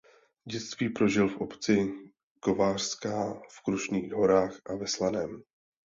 Dětství 0.45 0.89
prožil 0.89 1.29
v 1.29 1.37
obci 1.37 1.93
Kovářská 2.39 3.41
v 3.49 3.63
Krušných 3.63 4.13
horách 4.13 4.61
a 4.65 4.75
ve 4.75 4.87
Slaném. 4.87 5.43